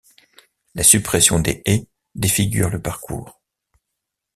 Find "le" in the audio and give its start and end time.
2.71-2.81